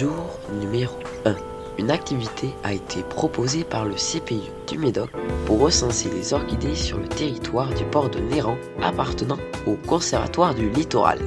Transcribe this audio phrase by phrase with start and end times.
[0.00, 1.36] Jour numéro 1.
[1.76, 5.10] Une activité a été proposée par le CPU du Médoc
[5.44, 10.70] pour recenser les orchidées sur le territoire du port de Néran appartenant au Conservatoire du
[10.70, 11.18] Littoral.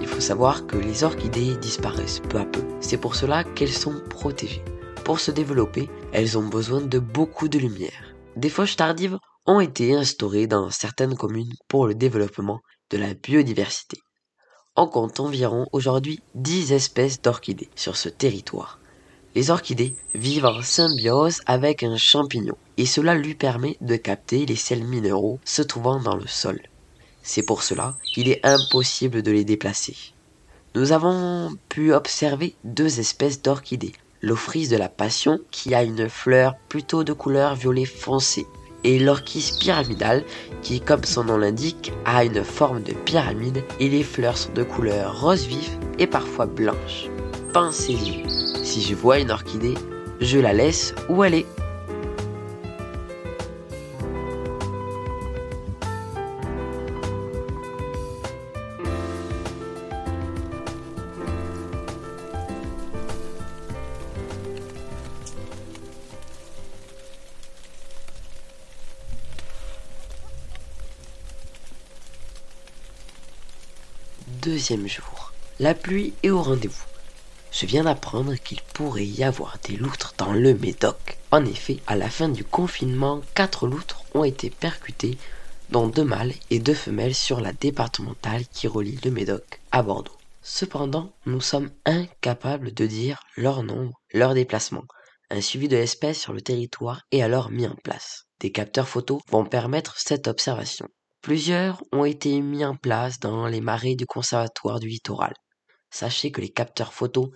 [0.00, 2.62] Il faut savoir que les orchidées disparaissent peu à peu.
[2.80, 4.64] C'est pour cela qu'elles sont protégées.
[5.04, 8.14] Pour se développer, elles ont besoin de beaucoup de lumière.
[8.34, 12.60] Des fauches tardives ont été instaurées dans certaines communes pour le développement
[12.90, 13.98] de la biodiversité.
[14.78, 18.78] On compte environ aujourd'hui 10 espèces d'orchidées sur ce territoire.
[19.34, 24.54] Les orchidées vivent en symbiose avec un champignon et cela lui permet de capter les
[24.56, 26.60] sels minéraux se trouvant dans le sol.
[27.22, 29.96] C'est pour cela qu'il est impossible de les déplacer.
[30.74, 33.94] Nous avons pu observer deux espèces d'orchidées.
[34.20, 38.46] L'ophrys de la passion qui a une fleur plutôt de couleur violet foncé
[38.84, 40.24] et l'orchis pyramidale
[40.62, 44.62] qui, comme son nom l'indique, a une forme de pyramide et les fleurs sont de
[44.62, 47.08] couleur rose vif et parfois blanche.
[47.52, 48.24] Pensez-y,
[48.64, 49.74] si je vois une orchidée,
[50.20, 51.46] je la laisse où elle est.
[74.74, 75.32] Jour.
[75.60, 76.84] La pluie est au rendez-vous.
[77.52, 81.18] Je viens d'apprendre qu'il pourrait y avoir des loutres dans le Médoc.
[81.30, 85.18] En effet, à la fin du confinement, quatre loutres ont été percutées,
[85.70, 90.18] dont deux mâles et deux femelles sur la départementale qui relie le Médoc à Bordeaux.
[90.42, 94.84] Cependant, nous sommes incapables de dire leur nombre, leur déplacement.
[95.30, 98.24] Un suivi de l'espèce sur le territoire est alors mis en place.
[98.40, 100.88] Des capteurs photos vont permettre cette observation.
[101.26, 105.34] Plusieurs ont été mis en place dans les marais du Conservatoire du littoral.
[105.90, 107.30] Sachez que les capteurs photos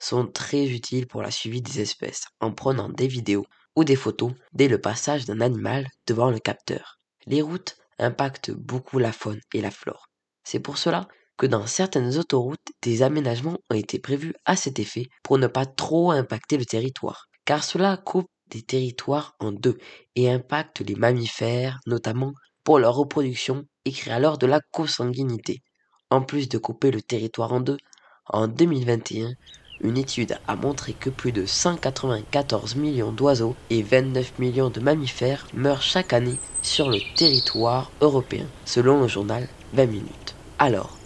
[0.00, 4.32] sont très utiles pour la suivi des espèces en prenant des vidéos ou des photos
[4.52, 6.98] dès le passage d'un animal devant le capteur.
[7.26, 10.08] Les routes impactent beaucoup la faune et la flore.
[10.42, 11.06] C'est pour cela
[11.36, 15.66] que dans certaines autoroutes, des aménagements ont été prévus à cet effet pour ne pas
[15.66, 19.78] trop impacter le territoire, car cela coupe des territoires en deux
[20.16, 22.32] et impacte les mammifères, notamment
[22.66, 25.62] pour leur reproduction et alors de la consanguinité.
[26.10, 27.78] En plus de couper le territoire en deux,
[28.26, 29.34] en 2021,
[29.80, 35.46] une étude a montré que plus de 194 millions d'oiseaux et 29 millions de mammifères
[35.54, 40.38] meurent chaque année sur le territoire européen, selon le journal 20 minutes.
[40.58, 41.00] Alors,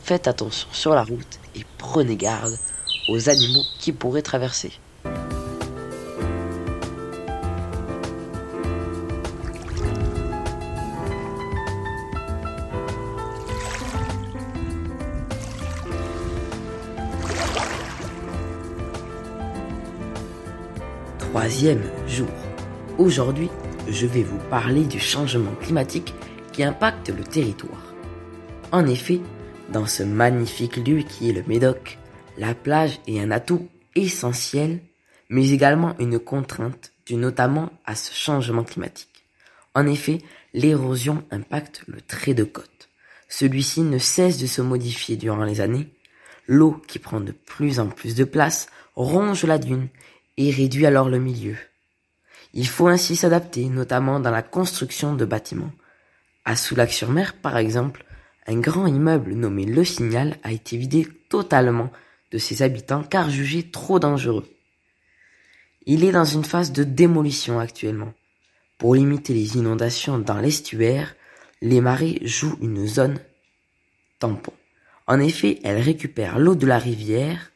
[0.00, 2.58] faites attention sur la route et prenez garde
[3.08, 4.74] aux animaux qui pourraient traverser.
[22.08, 22.26] Jour.
[22.98, 23.48] Aujourd'hui,
[23.88, 26.12] je vais vous parler du changement climatique
[26.52, 27.94] qui impacte le territoire.
[28.72, 29.20] En effet,
[29.68, 31.98] dans ce magnifique lieu qui est le Médoc,
[32.36, 34.80] la plage est un atout essentiel,
[35.28, 39.24] mais également une contrainte due notamment à ce changement climatique.
[39.76, 40.18] En effet,
[40.54, 42.88] l'érosion impacte le trait de côte.
[43.28, 45.88] Celui-ci ne cesse de se modifier durant les années.
[46.48, 49.86] L'eau qui prend de plus en plus de place ronge la dune
[50.36, 51.56] et réduit alors le milieu.
[52.54, 55.72] Il faut ainsi s'adapter, notamment dans la construction de bâtiments.
[56.44, 58.04] À Soulac-sur-Mer, par exemple,
[58.46, 61.90] un grand immeuble nommé Le Signal a été vidé totalement
[62.30, 64.48] de ses habitants car jugé trop dangereux.
[65.86, 68.12] Il est dans une phase de démolition actuellement.
[68.78, 71.14] Pour limiter les inondations dans l'estuaire,
[71.60, 73.18] les marées jouent une zone
[74.18, 74.52] tampon.
[75.06, 77.52] En effet, elles récupèrent l'eau de la rivière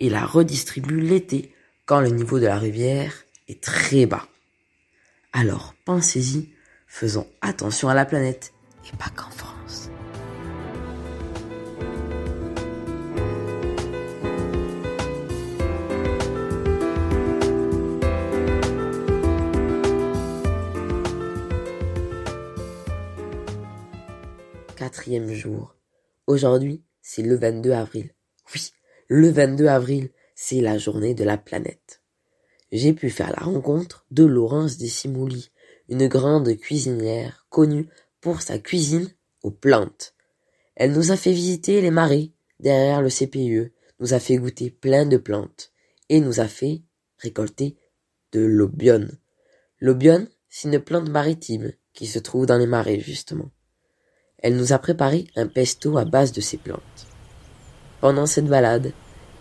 [0.00, 1.54] et la redistribuent l'été
[1.86, 3.12] quand le niveau de la rivière
[3.48, 4.28] est très bas.
[5.32, 6.52] Alors pensez-y,
[6.86, 8.52] faisons attention à la planète
[8.86, 9.90] et pas qu'en France.
[24.76, 25.74] Quatrième jour.
[26.26, 28.10] Aujourd'hui, c'est le 22 avril.
[28.54, 28.72] Oui,
[29.08, 32.02] le 22 avril, c'est la journée de la planète.
[32.70, 35.50] J'ai pu faire la rencontre de Laurence Desimouli,
[35.88, 37.88] une grande cuisinière connue
[38.20, 39.10] pour sa cuisine
[39.42, 40.14] aux plantes.
[40.74, 42.30] Elle nous a fait visiter les marais
[42.60, 45.72] derrière le CPE, nous a fait goûter plein de plantes
[46.08, 46.82] et nous a fait
[47.18, 47.76] récolter
[48.32, 49.18] de l'obione.
[49.80, 53.50] L'obione, c'est une plante maritime qui se trouve dans les marais justement.
[54.38, 57.06] Elle nous a préparé un pesto à base de ces plantes.
[58.00, 58.92] Pendant cette balade,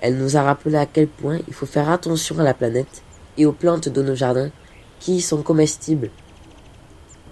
[0.01, 3.03] Elle nous a rappelé à quel point il faut faire attention à la planète
[3.37, 4.51] et aux plantes de nos jardins
[4.99, 6.09] qui sont comestibles.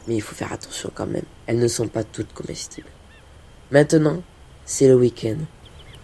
[0.08, 2.90] Mais il faut faire attention quand même, elles ne sont pas toutes comestibles.
[3.72, 4.22] Maintenant,
[4.66, 5.38] c'est le week-end.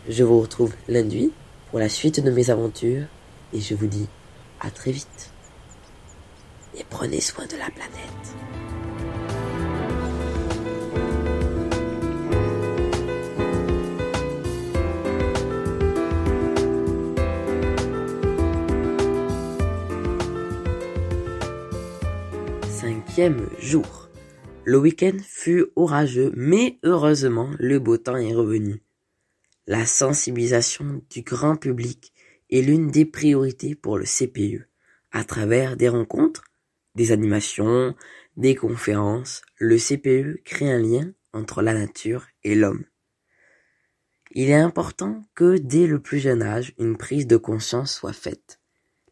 [0.10, 1.32] Je vous retrouve lundi
[1.70, 3.06] pour la suite de mes aventures
[3.54, 4.08] et je vous dis
[4.60, 5.32] à très vite.
[6.78, 8.65] Et prenez soin de la planète.
[23.60, 24.10] Jour.
[24.66, 28.84] Le week-end fut orageux, mais heureusement le beau temps est revenu.
[29.68, 32.12] La sensibilisation du grand public
[32.50, 34.68] est l'une des priorités pour le CPE.
[35.14, 36.44] À travers des rencontres,
[36.96, 37.96] des animations,
[38.36, 42.84] des conférences, le CPE crée un lien entre la nature et l'homme.
[44.32, 48.60] Il est important que dès le plus jeune âge, une prise de conscience soit faite.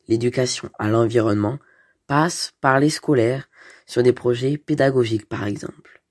[0.09, 1.57] L'éducation à l'environnement
[2.05, 3.47] passe par les scolaires
[3.85, 6.01] sur des projets pédagogiques par exemple.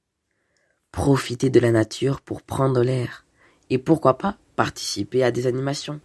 [0.91, 3.25] Profiter de la nature pour prendre l'air,
[3.71, 6.01] et pourquoi pas participer à des animations.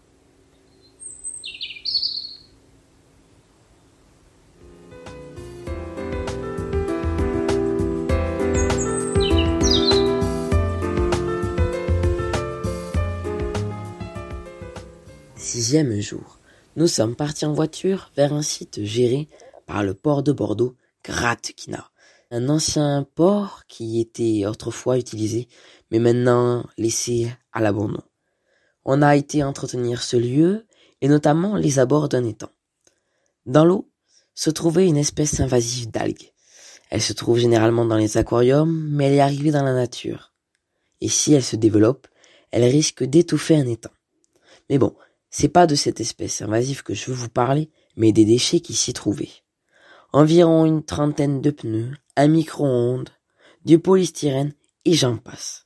[15.35, 16.39] Sixième jour.
[16.75, 19.27] Nous sommes partis en voiture vers un site géré
[19.65, 20.75] par le port de Bordeaux,
[21.07, 21.89] Gratkina
[22.31, 25.47] un ancien port qui était autrefois utilisé,
[25.91, 28.03] mais maintenant laissé à l'abandon.
[28.85, 30.65] On a été entretenir ce lieu,
[31.01, 32.49] et notamment les abords d'un étang.
[33.45, 33.89] Dans l'eau
[34.33, 36.31] se trouvait une espèce invasive d'algue.
[36.89, 40.33] Elle se trouve généralement dans les aquariums, mais elle est arrivée dans la nature.
[41.01, 42.07] Et si elle se développe,
[42.51, 43.91] elle risque d'étouffer un étang.
[44.69, 44.95] Mais bon,
[45.29, 48.73] c'est pas de cette espèce invasive que je veux vous parler, mais des déchets qui
[48.73, 49.43] s'y trouvaient.
[50.13, 53.09] Environ une trentaine de pneus, un micro-ondes,
[53.65, 54.53] du polystyrène
[54.85, 55.65] et j'en passe.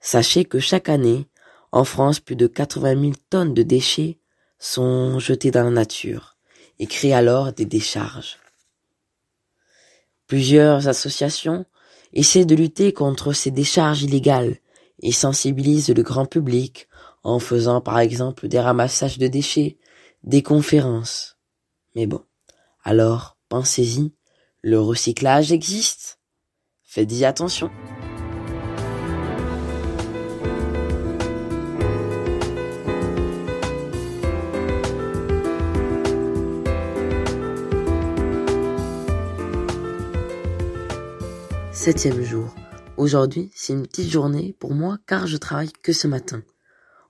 [0.00, 1.28] Sachez que chaque année,
[1.72, 4.18] en France, plus de 80 000 tonnes de déchets
[4.58, 6.36] sont jetés dans la nature
[6.78, 8.38] et créent alors des décharges.
[10.26, 11.66] Plusieurs associations
[12.12, 14.56] essaient de lutter contre ces décharges illégales
[15.00, 16.88] et sensibilisent le grand public
[17.24, 19.78] en faisant par exemple des ramassages de déchets,
[20.22, 21.36] des conférences.
[21.94, 22.22] Mais bon,
[22.84, 24.12] alors pensez-y
[24.62, 26.18] le recyclage existe.
[26.82, 27.70] Faites-y attention.
[41.70, 42.52] Septième jour.
[42.96, 46.42] Aujourd'hui, c'est une petite journée pour moi car je travaille que ce matin.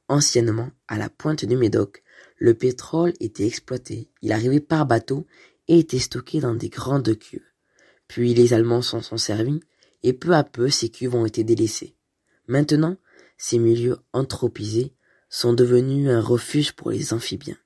[0.08, 2.02] Anciennement, à la pointe du Médoc,
[2.36, 4.10] le pétrole était exploité.
[4.20, 5.26] Il arrivait par bateau
[5.68, 7.44] étaient stockés dans des grandes cuves.
[8.08, 9.60] Puis les Allemands s'en sont servis,
[10.02, 11.96] et peu à peu ces cuves ont été délaissées.
[12.46, 12.96] Maintenant,
[13.38, 14.94] ces milieux anthropisés
[15.28, 17.56] sont devenus un refuge pour les amphibiens.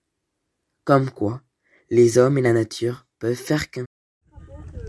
[0.84, 1.42] Comme quoi,
[1.90, 3.84] les hommes et la nature peuvent faire qu'un.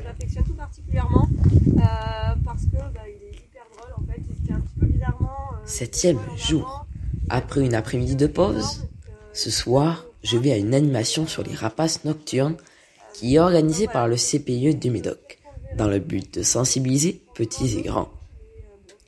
[0.02, 1.28] J'affectionne tout particulièrement
[1.66, 4.22] euh, parce que bah, il est hyper drôle en fait.
[4.40, 5.32] C'était un petit peu bizarrement.
[5.54, 6.86] Euh, Septième jour.
[7.30, 8.88] Après une après-midi de pause,
[9.34, 12.58] ce soir, je vais à une animation sur les rapaces nocturnes
[13.14, 15.40] qui est organisé par le CPE du Médoc,
[15.78, 18.10] dans le but de sensibiliser petits et grands.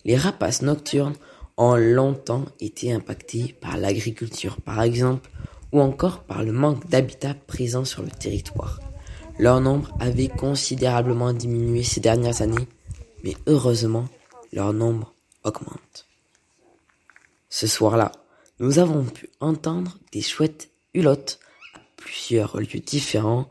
[0.06, 1.16] Les rapaces nocturnes
[1.58, 5.30] ont longtemps été impactés par l'agriculture par exemple,
[5.72, 8.80] ou encore par le manque d'habitat présent sur le territoire.
[9.40, 12.68] Leur nombre avait considérablement diminué ces dernières années,
[13.24, 14.08] mais heureusement,
[14.52, 16.08] leur nombre augmente.
[17.50, 18.12] Ce soir-là,
[18.60, 21.40] nous avons pu entendre des chouettes hulottes
[21.74, 23.50] à plusieurs lieux différents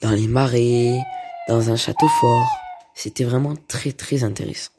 [0.00, 1.00] dans les marais,
[1.48, 2.46] dans un château fort.
[2.94, 4.70] C'était vraiment très très intéressant.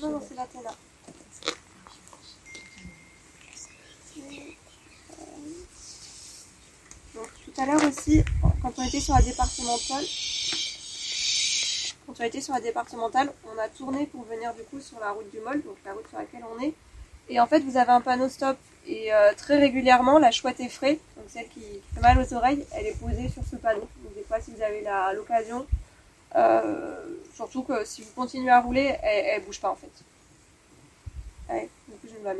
[0.00, 0.70] Non, non, c'est l'Athéna.
[7.14, 8.22] Donc, tout à l'heure aussi,
[8.62, 10.04] quand on était sur la départementale,
[12.06, 15.10] quand on était sur la départementale, on a tourné pour venir du coup sur la
[15.10, 16.74] route du Mol, donc la route sur laquelle on est.
[17.28, 18.56] Et en fait, vous avez un panneau stop.
[18.86, 22.86] Et euh, très régulièrement, la chouette effraie, donc celle qui fait mal aux oreilles, elle
[22.86, 23.88] est posée sur ce panneau.
[24.04, 24.84] Donc des fois, si vous avez
[25.16, 25.66] l'occasion,
[26.36, 29.90] euh, surtout que si vous continuez à rouler, elle, ne bouge pas en fait.
[31.48, 32.34] Allez, du coup, je me la.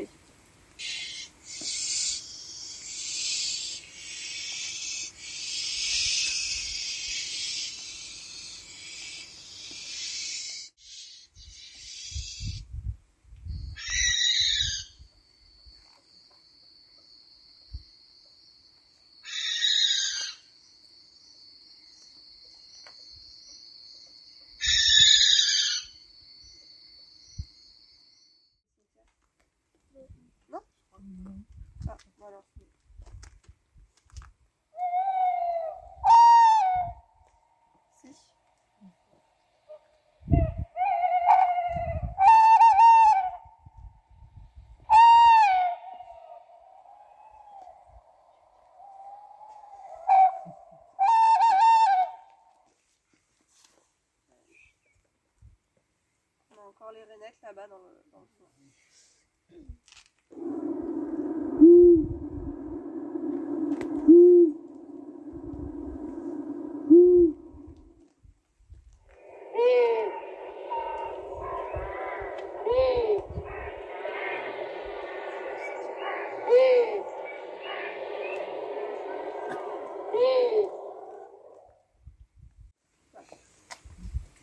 [56.77, 58.47] Encore les rainettes là-bas dans le fond.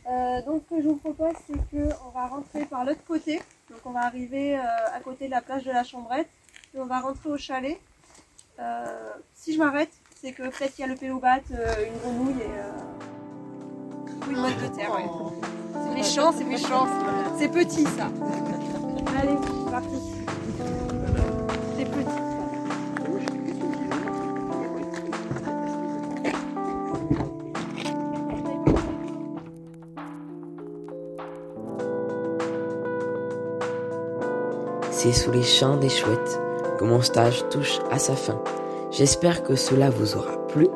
[0.06, 3.42] Euh, donc ce que je vous propose, c'est qu'on va rentrer par l'autre côté.
[3.72, 4.62] Donc on va arriver euh,
[4.94, 6.30] à côté de la plage de la Chambrette
[6.76, 7.80] et on va rentrer au chalet.
[8.60, 14.30] Euh, si je m'arrête, c'est que peut-être qu'il y a le pélobat, une grenouille et
[14.30, 14.92] une motte de terre.
[15.74, 16.88] C'est méchant, c'est méchant.
[17.40, 18.12] C'est petit ça.
[19.20, 19.38] Allez,
[35.12, 36.40] Sous les champs des chouettes
[36.80, 38.42] que mon stage touche à sa fin.
[38.90, 40.70] J'espère que cela vous aura plu.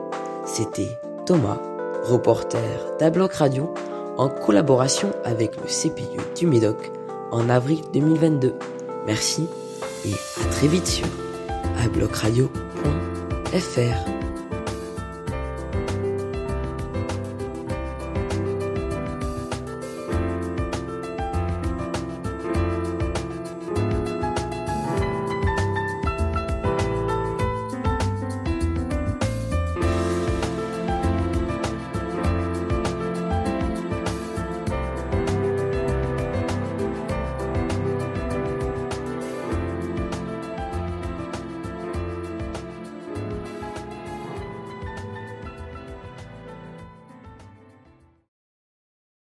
[0.46, 1.62] C'était Thomas,
[2.04, 2.60] reporter
[3.00, 3.74] d'Abloc Radio,
[4.18, 6.92] en collaboration avec le CPU du Médoc
[7.32, 8.54] en avril 2022.
[9.06, 9.48] Merci
[10.06, 11.08] et à très vite sur
[11.86, 14.17] ablocradio.fr.